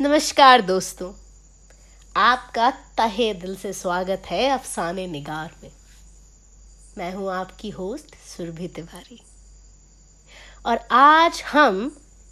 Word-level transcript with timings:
नमस्कार 0.00 0.60
दोस्तों, 0.60 1.12
आपका 2.16 2.70
तहे 2.96 3.32
दिल 3.34 3.56
से 3.56 3.72
स्वागत 3.72 4.22
है 4.26 4.48
अफसाने 4.48 5.06
निगार 5.06 5.54
में। 5.62 5.70
मैं 6.98 7.12
हूँ 7.14 7.30
आपकी 7.32 7.70
होस्ट 7.70 8.14
सुरभि 8.26 8.68
तिवारी। 8.68 9.20
और 10.66 10.78
आज 10.90 11.42
हम 11.42 11.88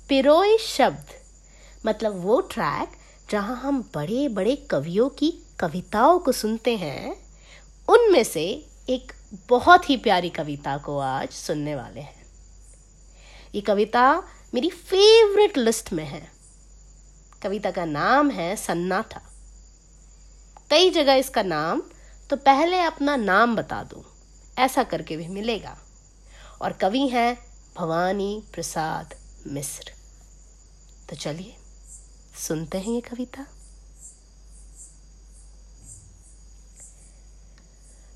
पिरोई 0.09 0.57
शब्द 0.59 1.07
मतलब 1.87 2.21
वो 2.25 2.41
ट्रैक 2.41 2.93
जहाँ 3.31 3.57
हम 3.57 3.83
बड़े 3.95 4.29
बड़े 4.29 4.55
कवियों 4.57 5.09
की 5.09 5.33
कविताओं 5.61 6.19
को 6.19 6.33
सुनते 6.33 6.77
हैं, 6.77 7.17
उनमें 7.89 8.23
से 8.25 8.45
एक 8.89 9.13
बहुत 9.49 9.91
ही 9.91 9.97
प्यारी 9.97 10.31
कविता 10.31 10.77
को 10.77 10.99
आज 10.99 11.29
सुनने 11.31 11.75
वाले 11.75 12.01
हैं। 12.01 12.25
ये 13.55 13.61
कविता 13.61 14.23
मेरी 14.55 14.71
फेवरेट 14.71 15.59
लिस्ट 15.59 15.93
में 15.93 16.05
है। 16.05 16.36
कविता 17.47 17.71
का 17.71 17.85
नाम 17.85 18.31
है 18.31 18.57
सन्नाटा। 18.57 19.21
कई 20.71 20.91
जगह 20.91 21.15
इसका 21.15 21.43
नाम 21.43 21.83
तो 22.31 22.37
पहले 22.37 22.81
अपना 22.81 23.17
नाम 23.17 23.57
बता 23.57 23.83
दो। 23.83 24.13
ऐसा 24.59 24.83
करके 24.83 25.17
भी 25.17 25.29
मिलेगा। 25.29 25.79
और 26.63 26.73
कवि 26.73 27.09
हैं 27.09 27.47
भवानी 27.77 28.45
प्रसाद 28.53 29.15
मिश्र। 29.47 29.93
तो 31.11 31.17
चलिए, 31.17 31.57
सुनते 32.49 32.79
हैं 32.79 32.95
ये 32.95 33.01
कविता। 33.01 33.47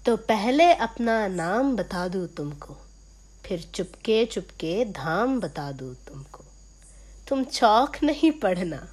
तो 0.07 0.17
पहले 0.17 0.75
अपना 0.75 1.29
नाम 1.29 1.77
बता 1.77 2.09
दू 2.09 2.27
तुमको, 2.27 2.77
फिर 3.47 3.71
चुपके 3.75 4.27
चुपके 4.27 4.85
धाम 4.85 5.41
बता 5.41 5.73
दू 5.73 5.95
तुमको। 5.95 6.45
तुम 7.29 7.45
चौक 7.45 7.93
नहीं 8.03 8.33
पढ़ना 8.33 8.89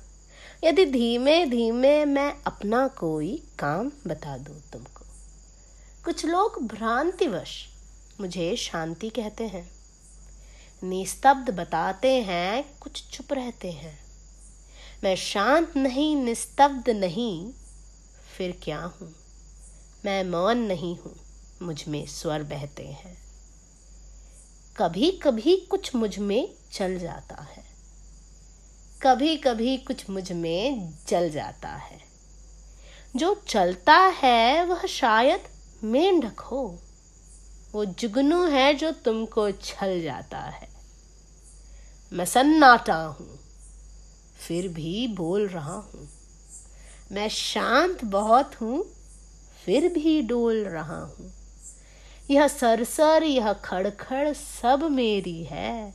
यदि 0.63 0.85
धीमे 0.85 1.45
धीमे 1.45 2.05
मैं 2.05 2.43
अपना 2.47 2.87
कोई 2.87 3.43
काम 3.59 3.91
बता 4.07 4.37
दूँ 4.37 4.61
तुमको। 4.73 5.05
कुछ 6.05 6.25
लोग 6.25 6.67
भ्रांतिवश 6.67 7.67
मुझे 8.21 8.55
शांति 8.55 9.09
कहते 9.09 9.47
हैं। 9.47 9.71
निस्तब्ध 10.83 11.49
बताते 11.49 12.21
हैं, 12.21 12.79
कुछ 12.79 13.03
चुप 13.13 13.33
रहते 13.33 13.71
हैं। 13.71 13.99
मैं 15.03 15.15
शांत 15.15 15.77
नहीं, 15.77 16.15
निस्तब्ध 16.15 16.89
नहीं, 16.89 17.51
फिर 18.37 18.59
क्या 18.63 18.79
हूँ? 18.79 19.15
मैं 20.05 20.23
मौन 20.23 20.57
नहीं 20.57 20.97
हूँ, 20.97 21.15
मुझमें 21.61 22.05
स्वर 22.05 22.43
बहते 22.43 22.83
हैं। 22.83 23.17
कभी 24.77 25.11
कभी 25.11 25.57
कुछ 25.57 25.95
मुझमें 25.95 26.53
चल 26.71 26.99
जाता 26.99 27.35
है। 27.35 27.76
कभी 29.01 29.35
कभी 29.37 29.77
कुछ 29.77 30.09
मुझमें 30.09 30.93
जल 31.07 31.29
जाता 31.29 31.69
है। 31.69 31.99
जो 33.15 33.43
चलता 33.47 33.97
है, 33.97 34.65
वह 34.65 34.85
शायद 34.85 35.43
मेंढक 35.83 36.39
हो। 36.39 36.79
वो 37.73 37.85
जुगनू 37.85 38.45
है 38.45 38.73
जो 38.73 38.91
तुमको 38.91 39.51
छल 39.51 40.01
जाता 40.01 40.39
है। 40.39 40.67
मैं 42.13 42.25
सन्नाटा 42.25 42.95
हूँ, 42.95 43.39
फिर 44.37 44.67
भी 44.67 45.07
बोल 45.07 45.47
रहा 45.47 45.75
हूँ। 45.75 46.07
मैं 47.11 47.29
शांत 47.29 48.03
बहुत 48.05 48.61
हूँ, 48.61 48.83
फिर 49.65 49.87
भी 49.93 50.21
डोल 50.21 50.63
रहा 50.63 51.01
हूँ। 51.01 51.31
यह 52.31 52.47
सरसर, 52.47 53.23
यह 53.23 53.53
खड़खड़ 53.53 54.33
सब 54.33 54.83
मेरी 54.83 55.43
है। 55.43 55.93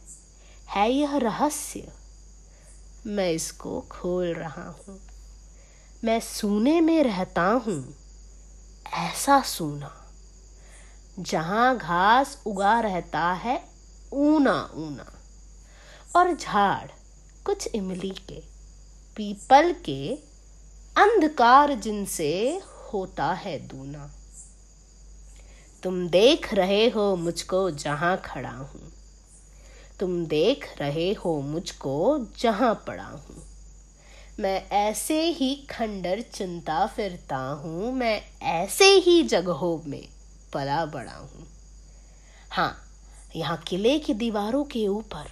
है 0.68 0.92
यह 0.92 1.16
रहस्य। 1.16 1.88
मैं 3.06 3.30
इसको 3.30 3.80
खोल 3.80 4.32
रहा 4.34 4.68
हूँ। 4.68 5.00
मैं 6.04 6.20
सूने 6.20 6.80
में 6.80 7.02
रहता 7.02 7.42
हूँ, 7.42 7.94
ऐसा 8.92 9.40
सूना। 9.40 10.06
जहाँ 11.18 11.76
घास 11.78 12.42
उगा 12.46 12.80
रहता 12.80 13.32
है, 13.32 13.64
ऊना 14.12 14.70
ऊना। 14.74 15.12
और 16.16 16.36
झाड़ 16.36 16.90
कुछ 17.44 17.68
इमली 17.74 18.10
के, 18.10 18.40
पीपल 19.16 19.72
के 19.72 20.14
अंधकार 20.96 21.74
जिनसे 21.74 22.62
होता 22.92 23.32
है 23.32 23.58
दूना। 23.68 24.10
तुम 25.82 26.08
देख 26.08 26.54
रहे 26.54 26.88
हो 26.88 27.16
मुझको 27.16 27.70
जहाँ 27.70 28.16
खड़ा 28.24 28.50
हूँ। 28.50 28.91
तुम 30.02 30.24
देख 30.26 30.64
रहे 30.78 31.12
हो 31.14 31.40
मुझको 31.42 31.96
जहाँ 32.38 32.74
पड़ा 32.86 33.04
हूँ। 33.04 33.42
मैं 34.40 34.62
ऐसे 34.70 35.20
ही 35.30 35.54
खंडर 35.70 36.20
चिंता 36.32 36.86
फिरता 36.86 37.36
हूँ, 37.36 37.92
मैं 37.92 38.20
ऐसे 38.52 38.84
ही 38.96 39.22
जगहों 39.24 39.78
में 39.86 40.04
पला 40.52 40.84
बड़ा 40.86 41.12
हूँ। 41.12 41.46
हाँ 42.50 42.74
यहाँ 43.36 43.56
किले 43.68 43.98
की 43.98 44.14
दीवारों 44.14 44.64
के 44.64 44.86
ऊपर, 44.88 45.30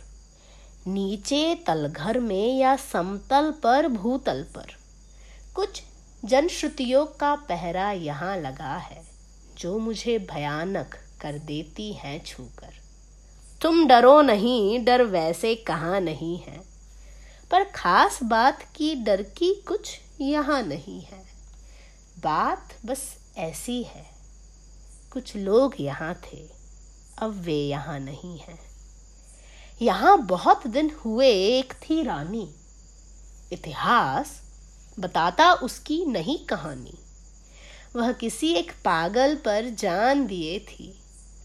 नीचे 0.86 1.54
तलघर 1.66 2.20
में 2.20 2.58
या 2.58 2.76
समतल 2.76 3.50
पर 3.62 3.88
भूतल 3.90 4.42
पर, 4.54 4.74
कुछ 5.54 5.82
जनश्रुतियों 6.22 7.04
का 7.20 7.34
पहरा 7.48 7.90
यहाँ 7.92 8.36
लगा 8.36 8.76
है, 8.78 9.02
जो 9.58 9.78
मुझे 9.78 10.18
भयानक 10.30 10.96
कर 11.20 11.38
देती 11.46 11.92
हैं 11.94 12.22
छूकर। 12.24 12.78
तुम 13.62 13.86
डरो 13.86 14.20
नहीं, 14.22 14.84
डर 14.84 15.02
वैसे 15.02 15.54
कहाँ 15.54 16.00
नहीं 16.00 16.38
है। 16.38 16.60
पर 17.50 17.64
खास 17.64 18.22
बात 18.22 18.62
की 18.76 18.94
डर 18.94 19.22
की 19.22 19.54
कुछ 19.54 19.98
यहाँ 20.20 20.62
नहीं 20.62 21.00
है। 21.00 21.22
बात 22.18 22.74
बस 22.86 23.02
ऐसी 23.36 23.82
है। 23.82 24.06
कुछ 25.12 25.36
लोग 25.36 25.74
यहाँ 25.80 26.14
थे, 26.14 26.46
अब 27.18 27.40
वे 27.40 27.54
यहाँ 27.54 27.98
नहीं 28.00 28.38
हैं। 28.38 28.58
यहाँ 29.82 30.26
बहुत 30.26 30.66
दिन 30.66 30.90
हुए, 31.04 31.28
एक 31.58 31.72
थी 31.72 32.02
रानी। 32.02 32.48
इतिहास 33.52 34.40
बताता 34.98 35.52
उसकी 35.52 36.04
नहीं 36.04 36.38
कहानी। 36.46 36.98
वह 37.96 38.12
किसी 38.12 38.52
एक 38.52 38.72
पागल 38.84 39.34
पर 39.34 39.68
जान 39.68 40.26
दिए 40.26 40.58
थी। 40.58 40.92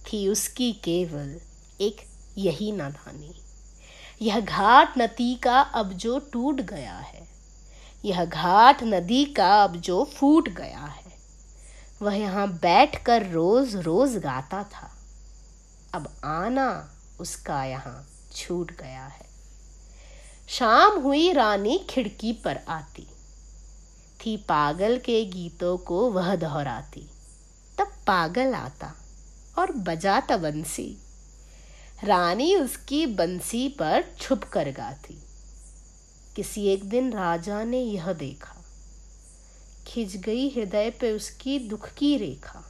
थी 0.05 0.27
उसकी 0.27 0.71
केवल 0.73 1.39
एक 1.79 2.01
यही 2.37 2.71
नादानी। 2.71 3.33
यह 4.21 4.39
घाट 4.39 4.97
नदी 4.97 5.35
का 5.35 5.59
अब 5.59 5.93
जो 5.93 6.19
टूट 6.33 6.61
गया 6.61 6.97
है, 6.97 7.27
यह 8.03 8.25
घाट 8.25 8.83
नदी 8.83 9.23
का 9.25 9.63
अब 9.63 9.75
जो 9.75 10.03
फूट 10.15 10.49
गया 10.49 10.85
है, 10.85 11.13
वह 12.01 12.15
यहाँ 12.15 12.47
बैठ 12.51 13.03
कर 13.03 13.25
रोज 13.31 13.75
रोज 13.75 14.17
गाता 14.17 14.63
था। 14.63 14.89
अब 15.93 16.07
आना 16.25 16.67
उसका 17.19 17.63
यहाँ 17.63 18.07
छूट 18.35 18.71
गया 18.71 19.05
है। 19.05 19.25
शाम 20.49 20.99
हुई 20.99 21.31
रानी 21.33 21.77
खिड़की 21.89 22.33
पर 22.33 22.59
आती। 22.69 23.07
थी 24.19 24.35
पागल 24.37 24.97
के 24.97 25.23
गीतों 25.25 25.77
को 25.77 26.09
वह 26.11 26.35
दोहराती। 26.35 27.07
तब 27.77 27.91
पागल 28.07 28.53
आता 28.53 28.93
और 29.57 29.71
बजाता 29.71 30.37
बंसी। 30.37 30.87
रानी 32.03 32.55
उसकी 32.55 33.05
बंसी 33.05 33.69
पर 33.69 34.03
छुप 34.21 34.43
कर 34.43 34.71
गाती। 34.71 35.23
किसी 36.35 36.67
एक 36.67 36.89
दिन 36.89 37.13
राजा 37.13 37.63
ने 37.63 37.79
यह 37.79 38.13
देखा। 38.13 38.55
खिंच 39.87 40.15
गई 40.15 40.49
हृदय 40.49 40.89
पे 40.89 41.11
उसकी 41.11 41.59
दुख 41.59 41.89
की 41.89 42.17
रेखा। 42.17 42.63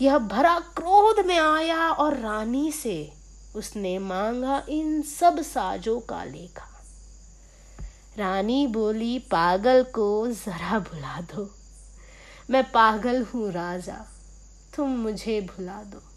यह 0.00 0.18
भरा 0.18 0.58
क्रोध 0.58 1.26
में 1.26 1.38
आया 1.38 1.90
और 1.90 2.18
रानी 2.18 2.72
से 2.72 3.12
उसने 3.56 3.98
मांगा 3.98 4.66
इन 4.68 5.02
सब 5.02 5.42
साजों 5.42 6.00
का 6.00 6.24
लेखा। 6.24 6.84
रानी 8.16 8.66
बोली, 8.66 9.18
पागल 9.18 9.82
को 9.82 10.28
जरा 10.28 10.78
भुला 10.78 11.20
दो। 11.20 11.54
मैं 12.50 12.70
पागल 12.70 13.22
हूँ 13.22 13.52
राजा, 13.52 14.06
तुम 14.76 14.90
मुझे 14.90 15.40
भुला 15.40 15.82
दो। 15.82 16.11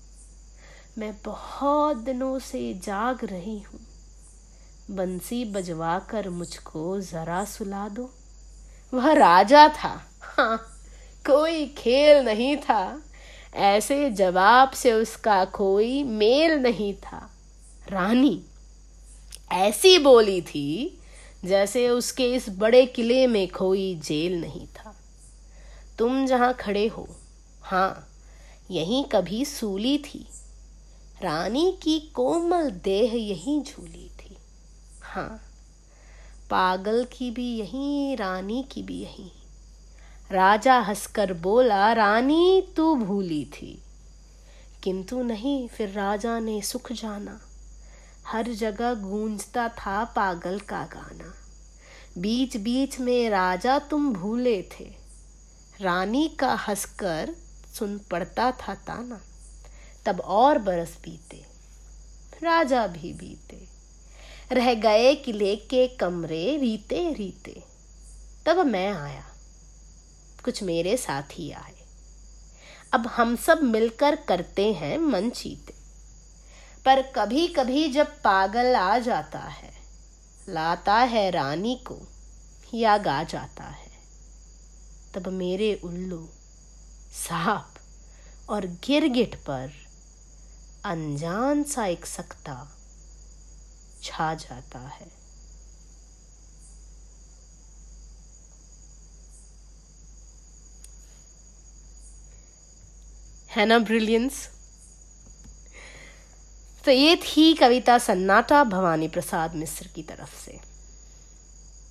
मैं 0.97 1.13
बहुत 1.25 1.97
दिनों 1.97 2.38
से 2.39 2.74
जाग 2.74 3.24
रही 3.24 3.59
हूँ। 3.59 3.80
बंसी 4.92 5.44
बजवा 5.45 5.97
कर 6.00 6.30
मुझको 6.30 7.00
जरा 7.01 7.44
सुला 7.45 7.88
दो। 7.89 8.09
वह 8.94 9.12
राजा 9.13 9.68
था। 9.69 9.89
हाँ 10.21 10.57
कोई 11.25 11.65
खेल 11.68 12.24
नहीं 12.25 12.56
था। 12.57 13.01
ऐसे 13.56 14.09
जवाब 14.09 14.71
से 14.71 14.94
उसका 14.94 15.44
कोई 15.45 16.03
मेल 16.03 16.51
नहीं 16.59 16.94
था। 16.94 17.30
रानी, 17.89 18.42
ऐसी 19.51 19.97
बोली 20.00 20.42
थी 20.42 21.00
जैसे 21.45 21.89
उसके 21.89 22.33
इस 22.33 22.50
बड़े 22.50 22.86
किले 22.86 23.25
में 23.27 23.47
कोई 23.47 23.94
जेल 23.95 24.39
नहीं 24.42 24.65
था। 24.68 24.95
तुम 26.00 26.25
जहाँ 26.25 26.53
खड़े 26.53 26.88
हो 26.88 27.07
हाँ 27.62 28.07
यहीं 28.71 29.03
कभी 29.03 29.45
सूली 29.45 29.97
थी। 29.97 30.25
रानी 31.21 31.79
की 31.83 32.00
कोमल 32.00 32.71
देह 32.71 33.15
यहीं 33.15 33.63
झूली 33.63 34.09
थी। 34.09 34.38
हाँ 35.01 35.41
पागल 36.50 37.06
की 37.06 37.31
भी 37.31 37.57
यही, 37.57 38.15
रानी 38.15 38.63
की 38.71 38.83
भी 38.83 39.01
यही। 39.01 39.31
राजा 40.31 40.79
हंसकर 40.79 41.33
बोला, 41.33 41.94
रानी, 41.94 42.62
तू 42.77 42.95
भूली 42.95 43.45
थी। 43.45 43.83
किंतु 44.83 45.23
नहीं, 45.23 45.67
फिर 45.67 45.89
राजा 45.89 46.39
ने 46.39 46.62
सुख 46.62 46.91
जाना। 46.91 47.41
हर 48.27 48.53
जगह 48.53 48.94
गूंजता 48.94 49.69
था 49.69 50.03
पागल 50.03 50.59
का 50.59 50.83
गाना। 50.83 51.33
बीच 52.18 52.57
बीच 52.57 53.00
में 53.00 53.29
राजा 53.29 53.79
तुम 53.79 54.13
भूले 54.13 54.61
थे। 54.61 54.94
रानी 55.81 56.27
का 56.27 56.53
हंसकर 56.53 57.35
सुन 57.73 58.01
पड़ता 58.11 58.51
था 58.51 58.75
ताना। 58.75 59.21
तब 60.06 60.19
और 60.19 60.57
बरस 60.57 60.98
बीते, 61.04 61.46
राजा 62.44 62.88
भी 62.88 63.13
बीते। 63.13 63.68
रह 64.52 64.74
गए 64.74 65.16
किले 65.16 65.56
के 65.56 65.88
कमरे 65.88 66.57
रीते 66.57 67.13
रीते। 67.13 67.63
तब 68.46 68.66
मैं 68.66 68.92
आया, 68.94 69.25
कुछ 70.44 70.63
मेरे 70.63 70.98
साथ 70.98 71.24
ही 71.31 71.52
आए। 71.52 71.75
अब 72.94 73.07
हम 73.07 73.36
सब 73.36 73.63
मिलकर 73.63 74.16
करते 74.16 74.74
हैं 74.74 74.98
मन 74.98 75.30
चीते। 75.30 75.74
पर 76.86 77.02
कभी 77.02 77.48
कभी 77.48 77.88
जब 77.88 78.22
पागल 78.22 78.75
आ 78.75 78.98
जाता 79.00 79.40
है, 79.40 79.74
लाता 80.50 80.96
है 80.96 81.31
रानी 81.31 81.75
को 81.88 81.98
या 82.74 82.98
गा 82.98 83.24
जाता 83.24 83.63
है, 83.63 83.92
तब 85.13 85.28
मेरे 85.28 85.81
उल्लू 85.84 86.30
सांप 87.13 87.74
और 88.50 88.66
गिरगिट 88.66 89.36
पर 89.36 89.84
अनजान 90.85 91.63
सा 91.63 91.85
एक 91.85 92.05
सकता 92.05 92.55
छा 94.03 94.33
जाता 94.33 94.79
है। 94.79 95.07
है 103.49 103.65
ना 103.65 103.79
ब्रिलियंस 103.79 104.47
तो 106.85 106.91
ये 106.91 107.15
थी 107.15 107.53
कविता 107.53 107.97
सन्नाटा 107.97 108.63
भवानी 108.63 109.07
प्रसाद 109.07 109.55
मिश्र 109.55 109.87
की 109.95 110.03
तरफ़ 110.03 110.35
से। 110.45 110.59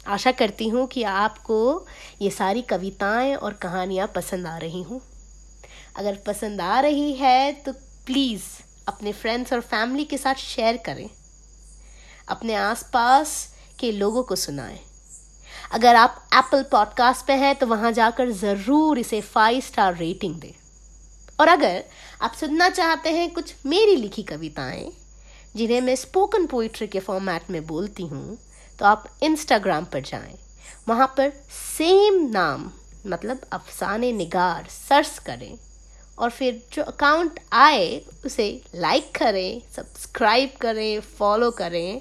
आशा 0.06 0.32
करती 0.32 0.69
हूँ 0.69 0.87
कि 0.87 1.02
आपको 1.02 1.87
ये 2.23 2.31
सारी 2.31 2.62
कविताएँ 2.62 3.35
और 3.35 3.52
कहानियाँ 3.52 4.06
पसंद 4.17 4.46
आ 4.46 4.56
रही 4.58 4.82
हूँ। 4.82 5.00
अगर 5.96 6.19
पसंद 6.26 6.61
आ 6.61 6.81
रही 6.81 7.12
है 7.12 7.52
तो 7.52 7.73
प्लीज़ 8.06 8.43
अपने 8.87 9.13
फ्रेंड्स 9.13 9.53
और 9.53 9.61
फैमिली 9.63 10.05
के 10.05 10.19
साथ 10.19 10.35
शेयर 10.35 10.77
करें। 10.77 11.09
अपने 12.29 12.55
आसपास 12.55 13.37
के 13.79 13.93
लोगों 13.93 14.23
को 14.23 14.37
सुनाएँ। 14.37 14.79
अगर 15.73 15.97
आप 15.97 16.29
एप्पल 16.35 16.63
पॉडकास्ट 16.63 17.27
पे 17.27 17.33
हैं 17.33 17.55
तो 17.55 17.67
वहाँ 17.67 17.93
जाकर 17.93 18.31
ज़रूर 18.33 18.99
इसे 18.99 19.21
फाइव 19.21 19.61
स्टार 19.61 19.97
रेटिंग 19.97 20.35
दें। 20.35 20.53
और 21.39 21.49
अगर 21.49 21.85
आप 22.23 22.33
सुनना 22.33 22.69
चाहते 22.71 23.11
हैं 23.11 23.31
कुछ 23.33 23.55
मेरी 23.67 23.97
लिखी 23.97 24.23
कविताएँ, 24.23 24.91
जिन्हें 25.57 25.81
मैं 25.81 25.97
स्पोकन 25.97 26.47
पोइट्री 26.47 26.87
के 26.87 27.01
फॉर्मेट 27.01 27.51
में 27.51 27.65
बोलती 27.67 28.07
हूँ 28.07 28.39
तो 28.79 28.85
आप 28.85 29.09
इंस्टाग्राम 29.23 29.85
पर 29.85 30.01
जाएँ। 30.03 30.39
वहाँ 30.89 31.07
पर 31.17 31.31
सेम 31.51 32.21
नाम 32.31 32.71
मतलब 33.07 33.41
अफसाने 33.53 34.13
निगार 34.13 34.69
सर्च 34.71 35.19
करें। 35.19 35.55
और 36.19 36.31
फिर 36.31 36.63
जो 36.73 36.83
अकाउंट 36.83 37.41
आए, 37.53 37.99
उसे 38.27 38.63
लाइक 38.75 39.11
करें 39.19 39.61
सब्सक्राइब 39.77 40.53
करें 40.61 41.01
फॉलो 41.01 41.51
करें 41.51 42.01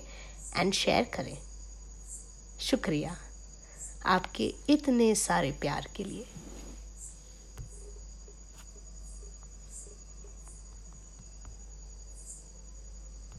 एंड 0.56 0.74
शेयर 0.74 1.04
करें। 1.14 1.38
शुक्रिया 2.60 3.16
आपके 4.06 4.54
इतने 4.70 5.14
सारे 5.16 5.52
प्यार 5.62 5.88
के 5.96 6.04
लिए। 6.04 6.26